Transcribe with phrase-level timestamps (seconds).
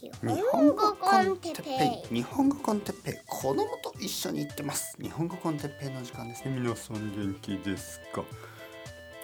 [0.00, 2.14] 日日本語 con Teppei。
[2.14, 3.14] 日本語 con Teppei。
[3.26, 4.96] 子供と一緒に行ってます。
[5.02, 6.52] 日本語 con Teppei の時間ですね。
[6.56, 8.22] 皆さん元気ですか？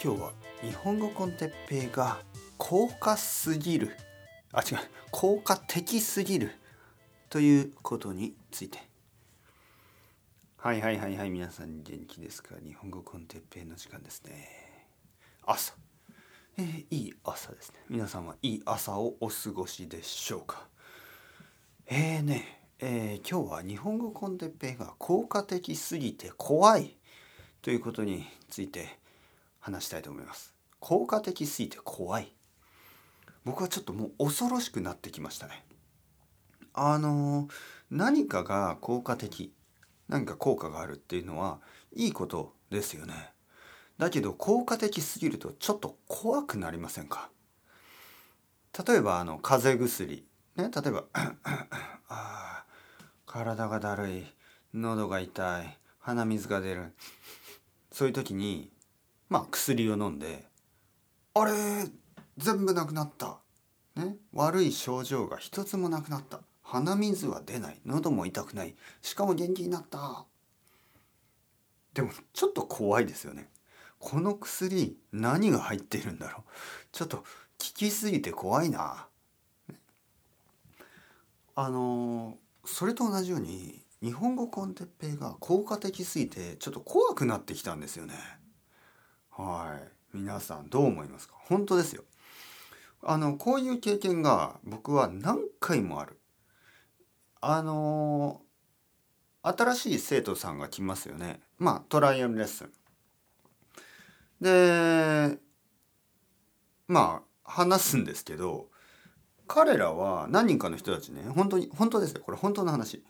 [0.03, 0.33] 今日は
[0.63, 2.19] 日本語 con Teppei が
[2.59, 3.97] 高価すぎる。
[4.53, 4.79] あ違う。
[5.13, 6.51] 効果的すぎる
[7.31, 8.81] ということについて。
[10.57, 11.31] はいはいはいはい。
[11.31, 12.57] 皆さん元気ですか？
[12.61, 14.89] 日本語 con Teppei の時間ですね。
[15.47, 15.75] 朝
[16.57, 17.81] えー、いい朝ですね。
[17.91, 20.69] 皆さんはいい朝をお過ごしでしょうか？
[21.87, 26.97] えーね、えー、今日は日本語コンテッペイが効果的すぎて怖い
[27.61, 29.01] ということについて
[29.59, 30.55] 話したいと思います。
[30.79, 32.33] 効果的すぎて怖い。
[33.45, 35.65] 僕はちょっともう恐ろしくなってきましたね。
[36.73, 37.49] あの
[37.91, 39.53] 何かが効果的
[40.09, 41.59] 何か効果があるっていうのは
[41.97, 43.34] いいことですよね。
[43.99, 47.31] だけど効果的すぎるとちょっと怖くなりませんか？
[48.87, 50.27] 例えばあの風邪薬。
[50.57, 51.05] ね例えば
[52.09, 52.65] あ
[53.27, 54.25] 体がだるい。
[54.75, 55.79] 喉が痛い。
[56.01, 56.93] 鼻水が出る。
[57.93, 58.71] そういう時に
[59.29, 60.45] まあ薬を飲んで
[61.35, 61.53] あれ
[62.37, 63.39] 全部なくなった、
[63.95, 66.41] ね、悪い症状が一つもなくなった。
[66.63, 67.81] 鼻水は出ない。
[67.87, 68.75] 喉も痛くない。
[69.03, 70.25] しかも元気になった。
[71.93, 73.49] でもちょっと怖いですよね。
[74.07, 76.43] この薬何が入っているんだろう？
[76.93, 77.25] ちょっと効
[77.57, 79.07] きすぎて怖いな。
[81.55, 88.15] あのそれと同じように日本語コンテッペイが効果的すぎてちょっと怖くなってきたんですよね。
[89.31, 89.81] は
[90.13, 90.17] い。
[90.17, 91.37] 皆さんどう思いますか？
[91.39, 92.05] 本当ですよ。
[93.03, 96.21] あのこういう経験が僕は何回もある。
[97.41, 98.43] あの
[99.43, 101.41] 新しい生徒さんが来ますよね。
[101.59, 102.73] まあトライアルレッスン。
[104.45, 105.39] で
[106.87, 108.67] まあ話すんですけど
[109.47, 113.03] 彼らは何人かの人たちね本当に本当ですよこれ本当の話。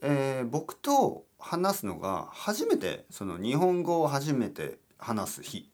[0.00, 5.68] えー、僕と話すのが初めてその日本語を初めて話す日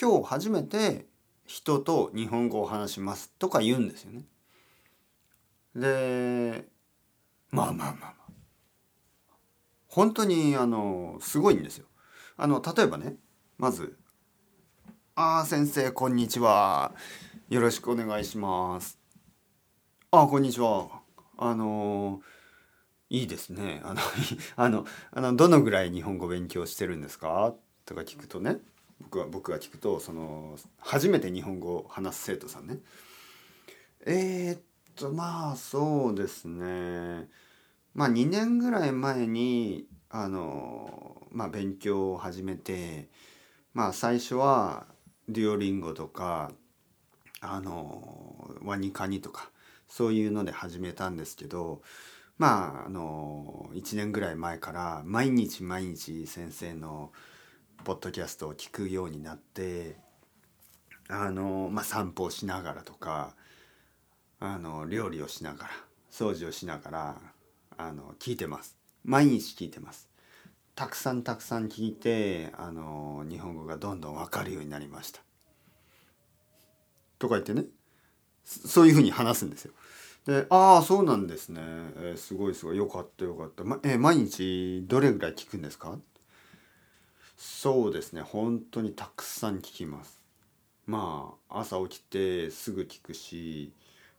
[0.00, 1.06] 今日初めて
[1.44, 4.24] 人と日本語を話しますとか言うんですよね。
[5.74, 6.64] で
[7.50, 8.14] まあまあまあまあ
[9.88, 11.86] 本当にあのすごいんですよ。
[12.36, 13.16] あの例えばね
[13.56, 13.96] まず
[15.14, 16.92] 「ああ先生こんにちは。
[17.48, 18.98] よろしくお願いします」
[20.10, 21.02] 「ああこんにちは。
[21.36, 22.20] あの
[23.10, 23.80] いいですね。
[23.84, 24.00] あの
[24.56, 27.54] あのあのどのぐらい日本語勉強してるんですか?」
[27.86, 28.58] とか聞くとね。
[29.00, 32.78] 僕は僕が聞くとその初めて日本語を話す生徒さんね。
[34.04, 34.62] えー、っ
[34.96, 37.28] とまあそうですね。
[37.94, 43.08] まあ2年ぐらい前にあのまあ勉強を始めて
[43.74, 44.86] まあ最初は
[45.28, 46.52] デュオリンゴとか
[47.40, 49.50] あのワニカニとか
[49.88, 51.82] そういうので始めたんですけど
[52.38, 57.12] まああの1年ぐらい前から毎日毎日先生の
[57.84, 59.96] ポッドキャストを聞くようになって
[61.08, 63.34] あの、まあ、散歩をしながらとか
[64.40, 65.70] あの料理をしながら
[66.10, 67.16] 掃除をしながら
[67.76, 68.76] あの聞いてます。
[69.04, 70.13] 毎日聞いてます。
[70.74, 75.20] たくさんたくさん聞いてあの日本語がどんどん分かるようになりました。
[77.18, 77.64] とか言ってね
[78.44, 79.72] そういうふうに話すんですよ。
[80.26, 85.98] で「ああそうなんですね、えー、すごいすごいよかったよかった、まえー、毎日どれぐらい聞くんですか?」
[87.36, 90.20] そうですね本当にたくさん聞きます。
[90.86, 93.72] まあ朝起きてすぐ聞くし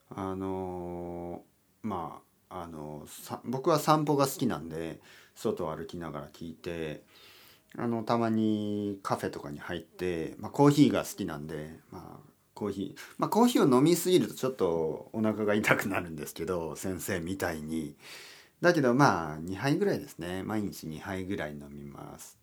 [0.10, 3.08] あのー、まああの
[3.44, 5.02] 僕は散歩が好きなんで
[5.36, 7.04] 外を歩きながら聞いて
[7.78, 17.96] あのたまにカフェとかに入って、まあ、コーヒーが好きなんで、まあ、コーヒーまあコーヒーを飲みすぎるとちょっとお腹が痛くなるんですけど 先生みたいに。
[18.62, 20.42] だけどまあ2杯ぐらいですね。
[20.44, 22.40] 毎日2杯ぐらい飲みます。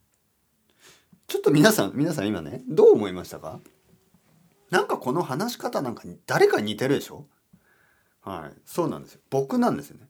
[1.27, 3.59] ちょっと皆さん皆さん今ねどう思いましたか？
[4.71, 7.27] なんかこの話し方なんか誰かに似てるでしょ？
[8.21, 8.61] はい。
[8.67, 9.21] そうなんですよ。
[9.31, 10.07] 僕なんですよね。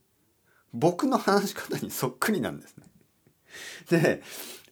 [0.72, 2.86] 僕の話し方にそっくりなんですね。
[3.90, 4.22] で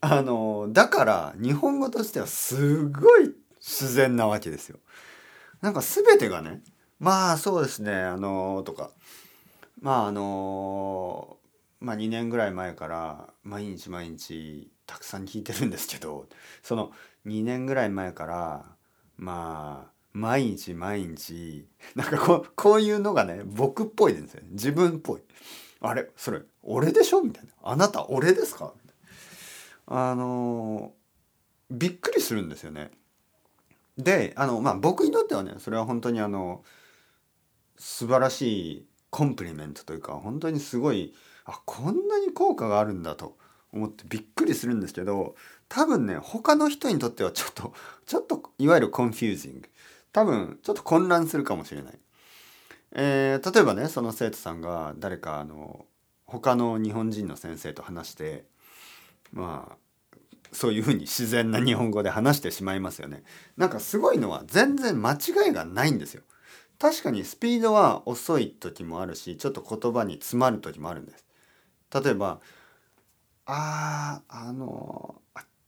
[0.01, 4.79] あのだから日本語としてはすごい自然なわけですよ。
[5.61, 6.61] なんか全てがね
[6.99, 8.91] まあそうですねあのとか
[9.79, 11.37] まああの
[11.79, 16.27] まあ2年ぐらい前から毎日毎日たくさん聞いてるんですけど
[16.63, 16.91] その
[17.27, 18.65] 2年ぐらい前から
[19.17, 25.21] まあ毎日毎日なんかこうこういうのがね僕っぽいですよね自分っぽい。
[25.81, 27.21] あれそれ俺でしょ？
[27.21, 28.73] みたいなあなた俺ですか？
[29.87, 30.93] あの
[31.69, 32.91] びっくりするんですよね。
[33.97, 36.63] であのまあ僕にとってはねそれは本当にあの
[37.77, 41.13] 素晴らしい compliment というか本当にすごい
[41.45, 43.37] あこんなに効果があるんだと
[43.73, 45.35] 思ってびっくりするんですけど
[45.67, 47.73] 多分ね他の人にとってはちょっと
[48.05, 49.69] ちょっといわゆる confusing
[50.13, 51.99] 多分ちょっと混乱するかもしれない。
[52.93, 55.85] えー、例えばねその生徒さんが誰かあの
[56.25, 58.45] 他の日本人の先生と話して
[59.31, 59.77] まあ
[60.51, 63.23] そういうふうに自然な日本語で話してしまいますよね。
[63.55, 66.23] なんかすごいのは全然間違いがないんですよ。
[66.77, 71.25] 確かにスピードは遅い時もあるしちょっと言葉に詰まる時もあるんです。
[71.93, 72.41] 例えば
[73.45, 75.21] 「あーあの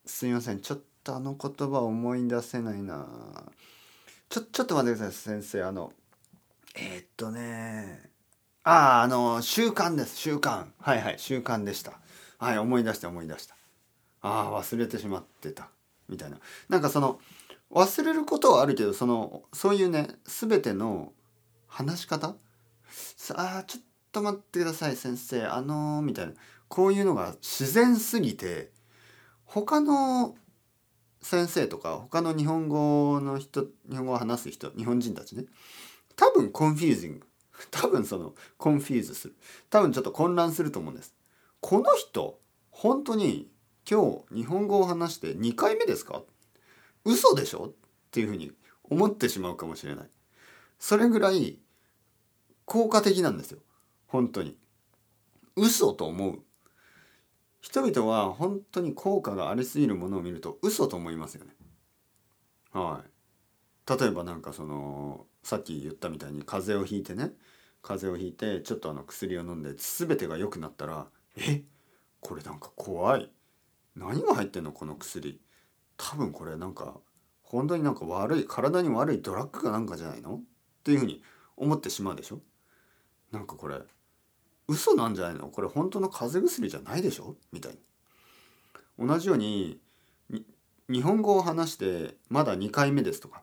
[0.06, 3.08] すいませんちょっとあの言葉思い出せないな
[4.30, 5.94] ちょちょっと待ってください先生あの
[6.76, 8.10] えー、っとね
[8.64, 10.66] あああの習慣です習慣。
[10.80, 11.20] はいはい。
[11.20, 12.00] 習慣でした。
[12.38, 13.56] はい思い出して思い出した。
[14.22, 15.70] ああ忘れてしまってた。
[16.08, 16.40] みたいな。
[16.70, 17.20] なんかその
[17.72, 21.12] 忘れることはあるけどそのそういうね全ての
[21.68, 22.36] 話し方？
[23.18, 25.46] さあちょっと待ってください先生。
[25.46, 26.34] あのー、みたいな。
[26.70, 28.72] こういうのが自然すぎて
[29.46, 30.36] 他の
[31.22, 35.46] 先生とか他の日本語の人日本語を話す人日本人たちね
[36.16, 37.28] 多分コンフュージング
[37.72, 39.36] 多分その confuse する。
[39.70, 41.14] 多分ちょっと混乱すると思うんです。
[41.62, 42.40] この人
[42.72, 43.50] 本当に
[43.90, 46.24] 今日日本語を話して2回目ですか？
[47.06, 47.66] 嘘でしょ？
[47.68, 47.72] っ
[48.12, 48.52] ていうふうに
[48.84, 50.10] 思ってしまうかもしれない。
[50.80, 51.60] それぐらい
[52.66, 53.60] 効果的なんですよ。
[54.08, 54.58] 本当に。
[55.56, 56.40] 嘘と思う。
[57.62, 61.52] 人々は本当に効果がありすぎるものを見ると嘘と思いますよね。
[62.74, 64.00] はい。
[64.00, 67.32] 例えばなんかそのさっき言ったみたいに風邪をひいてね
[67.82, 71.08] 風邪をひいてちょっとあの薬を飲んで全てが良くなったら
[71.38, 71.62] え？
[72.22, 73.30] これなんか怖い。
[73.96, 74.72] 何が入ってんの？
[74.72, 75.42] この薬。
[75.98, 76.96] 多分これなんか
[77.42, 80.36] 本当になんか悪い体に悪いドラッグかなんかじゃないの？
[80.36, 80.42] っ
[80.84, 81.22] ていうふうに
[81.58, 82.40] 思ってしまうでしょ？
[83.32, 83.80] なんかこれ
[84.70, 85.50] 嘘なんじゃないの？
[85.50, 87.36] これ本当の風邪薬じゃないでしょ？
[87.52, 87.80] みたいに。
[89.08, 89.82] 同じように
[90.90, 93.42] 日本語を話してまだ2回目ですとか。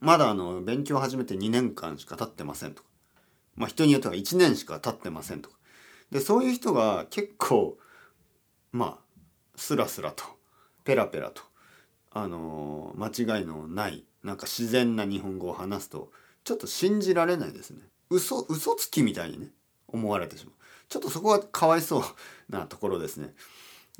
[0.00, 2.88] まだあの勉強を始めて2年間しか経ってませんとか。
[3.56, 5.56] まあ人によっては1年しか経ってませんとか。
[6.10, 7.78] でそういう人が結構
[8.72, 9.18] まあ
[9.56, 10.24] スラスラと
[10.84, 11.42] ペラペラと
[12.12, 16.10] あの間違いのないなんか自然な日本語を話すと
[16.44, 17.82] ちょっと信じられないですね。
[18.10, 19.48] 嘘嘘つきみたいにね
[19.88, 20.54] 思われてしまう。
[20.88, 22.02] ちょっとそこはかわいそう
[22.48, 23.34] なところですね。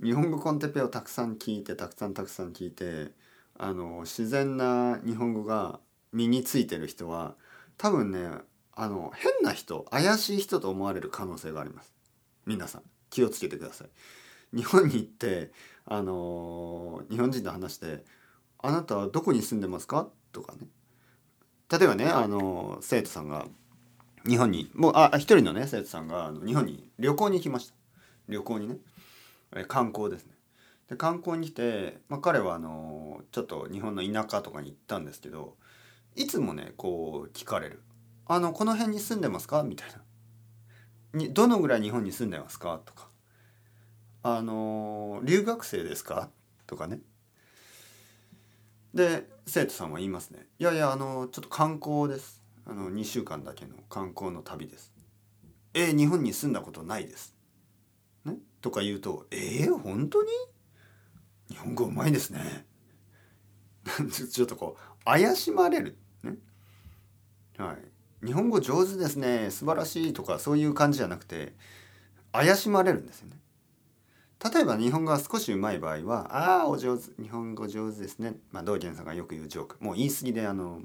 [0.02, 3.12] 日本語コンテペをたくさん聞いてたくさんたくさん聞いて
[3.58, 5.80] あの自然な日本語が
[6.12, 7.34] 身についてる人は
[7.76, 8.28] 多分ね
[8.72, 11.92] あの変な人怪しい人と思われる可能性があります。
[12.46, 14.56] 皆さん気をつけてください。
[14.56, 15.50] 日本に行って
[15.84, 18.04] あの日本人と話して
[18.58, 20.68] 「あなたはどこに住んでますか?」とかね。
[21.70, 23.46] 例えばねあの生徒さんが
[24.26, 27.74] 日本にもうあ一人のね生徒さんが日本に旅行に行きました。
[28.28, 28.78] 旅行にね。
[29.66, 30.34] 観光ですね。
[30.88, 35.56] で観光に来て、まあ、彼はあのちょっと日本の田舎とかに行ったんですけど
[36.18, 37.80] いつもねこう聞かれる
[38.26, 40.02] 「あのこの辺に住んでますか?」みたいな。
[41.14, 43.08] に「どのぐらい日本に住んでますか?」とか
[44.24, 46.30] 「あの留学生ですか?」
[46.66, 47.00] とかね。
[48.92, 52.42] で生徒さんは言いますね「いやいやあのちょっと観光です。
[52.66, 54.92] あの2週間だけの観光の旅です」
[55.72, 57.34] 「えー、日本に住んだことないです」
[58.26, 60.30] ね、とか言うと「えー、本当に？
[61.50, 62.66] 日本語うまいですね」
[64.30, 65.96] ちょっとこう怪しまれる。
[67.58, 67.72] は
[68.22, 68.26] い。
[68.26, 69.50] 日本語上手ですね。
[69.50, 71.52] 素晴らしいとかそういう感じじゃなくて
[72.32, 73.36] 怪しまれるんですよね。
[74.52, 79.76] 例えば日本語が少しうまい場合は「ああお上手日本語上手ですね」まあ道元さんがよく言うジョーク。
[79.80, 80.82] もう言い過ぎであの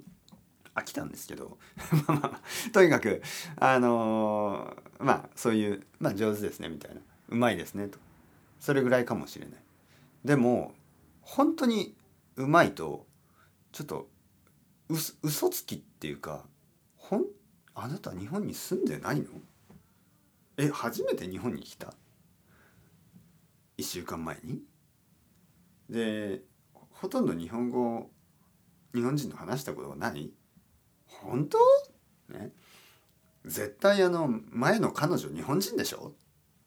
[0.74, 1.60] 飽きたんですけど。
[2.08, 3.22] まあまあとにかく
[3.58, 8.00] あのー、まあそういう「まあ上手ですね」みたいな「うまいですね」と。
[8.60, 9.64] それぐらいかもしれない。
[10.26, 10.74] でも
[11.22, 11.96] 本当に
[12.38, 13.06] うまいと
[13.72, 14.10] ちょっと
[14.90, 16.46] う嘘つきっていうか
[17.10, 17.26] ほん
[17.76, 19.28] あなた日本に住んでないの？
[20.58, 21.94] え初めて日本に来た
[23.78, 24.62] ？1週間前に？
[25.90, 26.42] で
[26.92, 28.10] ほとんど日本語
[28.96, 30.32] 日本人と話したことがない？
[31.08, 31.58] 本当？
[32.30, 32.52] ね。
[33.46, 36.14] 絶対あの前の彼女日本人でしょ？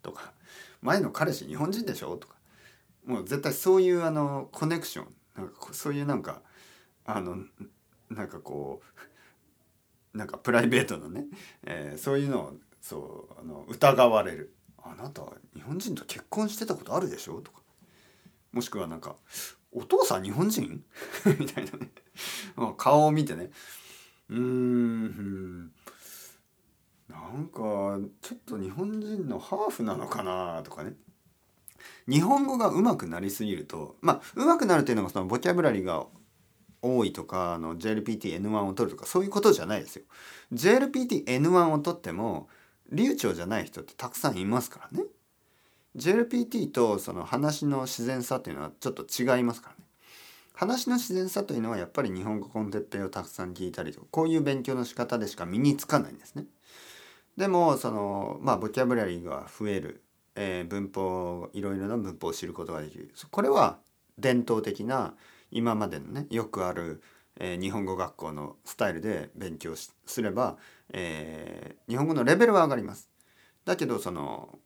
[0.02, 0.34] とか。
[0.82, 2.16] 前の彼氏日本人でしょ？
[2.18, 2.34] とか。
[3.06, 5.06] もう絶対そういうあのコネクション。
[5.34, 6.42] なんかそういうなんか
[7.06, 7.36] あの
[8.10, 8.84] なんかこう
[10.16, 11.26] なんかプライベートのね、
[11.64, 14.54] えー、そういうのをそうあの疑われる。
[14.82, 15.22] あなた
[15.54, 17.60] 日本人と結婚してたことあるでしょ?」とか。
[18.52, 19.16] もしくはなんか
[19.72, 20.84] 「お父さん日本人?
[21.38, 21.90] 」みたいなね。
[22.76, 23.50] 顔を見てね
[24.30, 25.72] 「うーん
[27.86, 30.62] はちょっと日本人のハーフなのかな？
[30.62, 30.94] とかね。
[32.08, 36.06] 日本語が上手くなりすぎるとまあ上手くなるっていうのがそのボキャブラリーが
[36.86, 40.02] 多いとかあの JLPTN1 を取るとかそういうことじゃないですよ。
[40.52, 42.48] JLPTN1 を取っても
[42.92, 45.04] 流暢じゃない人ってたくさんいますからね。
[45.96, 49.80] JLPT とその話の自然さっていうのはちょっと違いますからね。
[50.54, 56.44] 話の自然さというのはやっぱり日本語コンテッペイをたくさん聞いたりとかこういう勉強の仕方でしか身につかないんですね。
[57.36, 60.02] でもそのまあボキャブラリーが増える、
[60.34, 63.78] えー、文法いろいろな文法を知ることができるこれは
[64.18, 65.14] 伝統的な
[65.50, 67.02] 今までのねよくある、
[67.38, 70.56] えー、日本語学校のスタイルで勉強すれば、
[70.92, 73.08] えー、日本語のレベルは上がります。
[73.64, 74.58] だけどその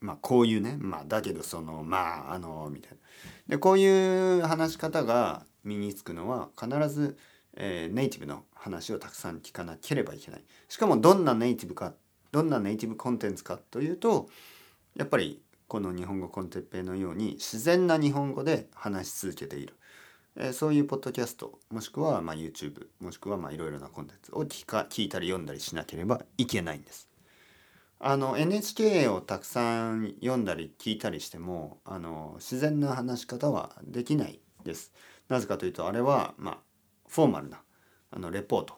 [0.00, 2.96] まあこういうねまあだけどそのまああのみたいな。
[3.48, 7.16] でこういう話し方が身につくのは必ず、
[7.54, 10.44] えー、ネイティブの話をたくさん聞かなければいけない。
[10.68, 11.94] しかもどんなネイティブか
[12.32, 14.28] どんなネイティブコンテンツかというと
[14.96, 19.74] やっぱりこの日本語コンテッペイのように自然な日本語で話し続けている。
[20.36, 27.08] え、そういうポッドキャストもしくはまあ YouTube もしくはいろいろなコンテンツを聞か聞いたり読んだりしなければいけないんです。
[27.98, 34.92] あの NHK をたくさん読んだり聞いたりしてもあの自然な話し方はできないです。
[35.28, 36.58] なぜかというとあれはまあ
[37.08, 37.62] フォーマルな
[38.10, 38.74] あのレポート、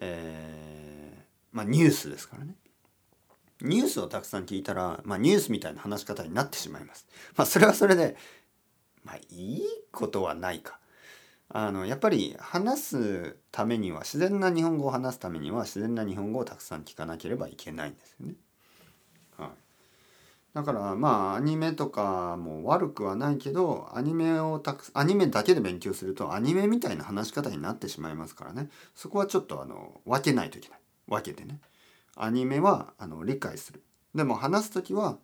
[0.00, 2.54] えー、まあ、ニュースですからね。
[3.60, 7.08] ニュースをたくさん聞いたら、まあ、ニュースみたいな話し方になってしまいます。
[7.36, 8.16] まあ、それはそれで、
[9.02, 10.78] まあ、いいことはないか。
[11.50, 18.34] あのやっぱり話すためには自然な日本語を話すためには自然な日本語をたくさん聞かなければいけないんですよね。
[19.38, 19.50] はい、
[20.52, 28.68] だからまあアニメとかも悪くはないけどアニメをたくアニメだけで勉強するとアニメみたいな話し方になってしまいますからね。
[28.94, 30.78] そこはちょっとあの分けないといけない。
[31.06, 31.60] 分けてね。
[32.14, 33.82] アニメはあの理解する。
[34.14, 35.16] でも話す時は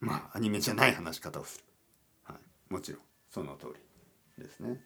[0.00, 1.64] まあアニメじゃない話し方をする、
[2.24, 3.00] はい、もちろん
[3.30, 3.66] その通
[4.38, 4.80] りですね。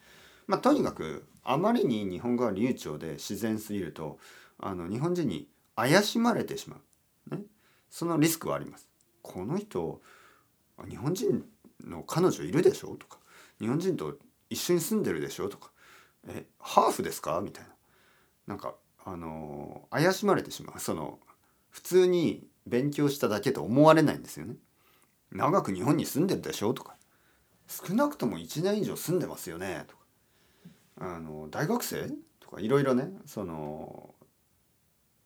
[0.46, 4.18] まあ、とにかくあまりに日本語が流暢で自然すぎると
[4.58, 6.76] あの日本人に怪しまれてしま
[7.30, 7.42] う、ね、
[7.90, 8.88] そのリスクはあります。
[9.22, 10.00] この人
[10.88, 11.44] 日本人
[11.84, 12.96] の彼女いるでしょ？
[12.96, 13.18] とか。
[13.60, 14.14] 日本人と
[14.50, 15.48] 一緒に住んでるでしょ？
[15.48, 15.70] とか。
[16.28, 17.40] えハーフですか？
[17.42, 17.70] みたいな。
[18.46, 18.74] なんか
[19.04, 20.80] あの怪しまれてしまう。
[20.80, 21.18] その
[21.70, 24.54] 普通に勉強しただけと思われないんですよね。
[25.32, 26.72] 長く日本に住んでるでしょ？
[26.72, 26.96] とか。
[27.68, 29.84] 少なくとも1年以上住んでますよね？
[29.88, 30.05] とか。
[30.98, 32.10] あの大学生？
[32.40, 34.14] とかいろいろねその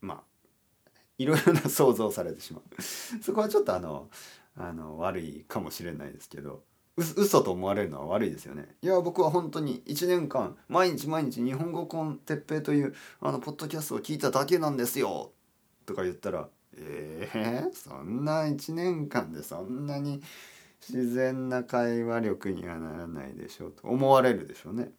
[0.01, 2.83] まあいろいろな想像されてしまう。
[3.23, 4.09] そこはちょっとあの
[4.57, 6.65] あの悪いかもしれないですけど
[6.97, 8.77] う嘘と思われるのは悪いですよね。
[8.83, 15.33] いや僕は本当に1年間毎日毎日日本語コンテッペイというあのポッドキャストを聞いただけなんですよ。
[15.87, 20.23] とか言ったらえー、そんな1年間でそんなに
[20.89, 24.91] 自然な会話力にはならないでしょうと思われるでしょうね。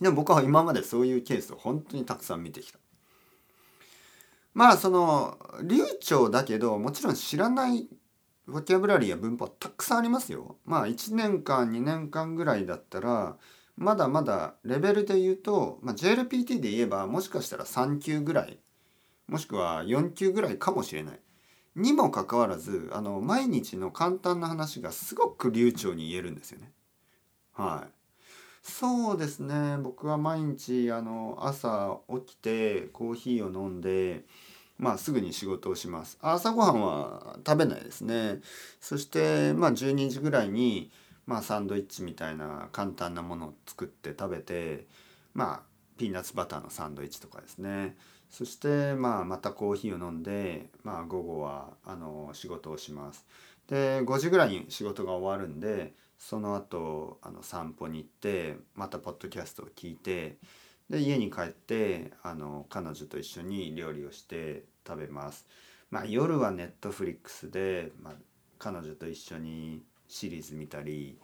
[0.00, 2.78] でも僕は今までそういうケースを本当にたくさん見てきた。
[4.54, 7.88] まあその流暢だけどもちろん知らない
[8.46, 10.56] ボキャブラリーや文法はたくさんありますよ。
[10.64, 13.36] まあ1年間2年間ぐらいだったら
[13.76, 18.58] まだまだレベルで言うと、まあ、JLPT で言えばもしかしたら3級ぐらい
[19.28, 21.20] もしくは4級ぐらいかもしれない。
[21.76, 26.72] にもかかわらずあの毎日の簡単な話がすごく流暢に言えるんですよね。
[27.52, 27.99] はい。
[28.62, 29.78] そうですね。
[29.78, 34.24] 僕は毎日あの朝起きてコーヒーを飲んで
[34.78, 36.18] まあすぐに仕事をします。
[36.20, 38.40] 朝ごはんは食べないですね。
[38.80, 40.90] そしてまあ12時ぐらいに
[41.26, 44.86] まあサンドイッチみたいな簡単なものを作って食べて
[45.34, 45.62] まあ
[45.96, 47.96] ピーナッツバターのサンドイッチとかですね。
[48.30, 53.24] そしてまあまたコーヒーを飲んでまあ午後はあの仕事をします。
[53.68, 60.36] で5時ぐらいに仕事が終わるんでその後あの散歩に行ってまたポッドキャストを聞いて
[60.90, 65.46] で家に帰ってあの彼女と一緒に料理をして食べます。
[65.90, 68.14] まあ、夜はネットフリックスで、まあ、
[68.58, 71.18] 彼女と一緒にシリーズ見たり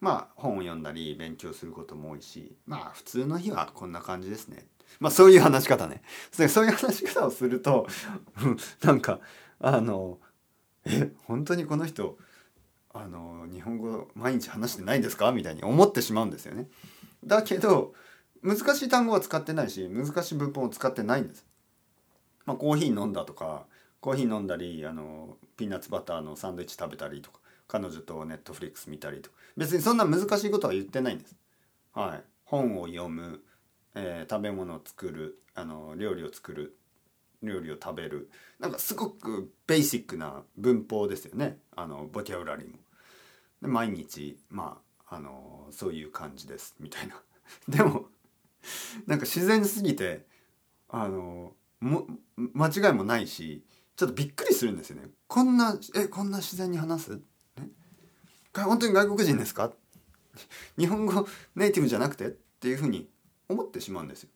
[0.00, 4.66] まあ本を読んだり勉強することも多いしまあ普通の日はこんな感じですね。
[5.00, 6.02] まあそういう話し方ね。
[6.30, 7.88] そういう話し方をすると
[8.82, 9.18] なんか
[9.58, 10.20] あの
[10.84, 12.16] え本当にこの人
[12.98, 15.32] あの日本語毎日話してないですか？
[15.32, 16.68] みたいに思ってしまうんですよね。
[17.24, 17.94] だけど
[18.42, 21.46] 難しい単語は使ってないし難しい文法を使ってないんです。
[22.44, 23.66] まあ、コーヒー飲んだとか
[24.00, 31.34] コーヒー飲んだりあのピーナッツバターのサンドイッチ食べたりとか彼女とネットフリックス見たりとか別にそんな難しいことは言ってないんです。
[31.92, 33.40] はい、本を読む、
[33.94, 36.76] えー、食べ物を作るあの料理を作る
[37.42, 42.78] 料理を食べるなんかすごくベーシックな文法ですよねあのボキャブラリーも。
[43.62, 47.22] で毎日まああのそういう感じですみたいな。
[47.68, 48.08] でも
[49.06, 50.26] なんか自然すぎて
[50.88, 53.64] あのも間違いもないし
[53.96, 55.10] ちょっとびっくりするんですよね。
[55.28, 57.20] こんなえこんな自然に話す、ね、
[58.54, 59.72] 本当に外国人ですか？
[60.78, 62.26] 日本語ネイティブじゃなくて？
[62.26, 63.08] っていうふうに
[63.48, 64.30] 思ってしまうんですよ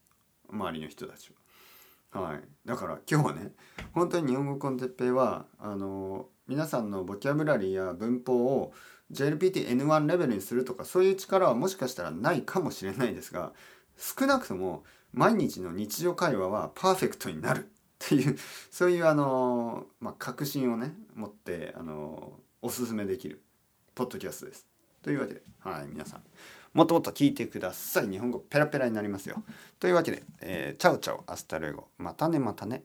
[0.51, 1.40] 周りの人たちは。
[2.13, 3.53] はい、だから今日はね
[3.93, 8.73] 本当に日本語コンテッペイはあの皆さんのボキャブラリーや文法を
[9.13, 13.53] JLPT N1 レベルにするとかそういう力はもしかしたらないかもしれないですが
[13.97, 17.67] 少なくとも毎日の日常会話はパーフェクトになるっ
[17.99, 18.37] ていう
[18.71, 23.43] そういうあの、まあ、確信をね持ってあのおすすめできる
[23.95, 24.67] ポッドキャストです。
[25.03, 26.23] というわけで、はい、皆さん
[26.73, 28.09] もっともっと聞いてください。
[28.09, 29.43] 日本語ペラペラになりますよ。
[29.79, 32.85] というわけで、えー、 ciao ciao hasta luego またねまたね。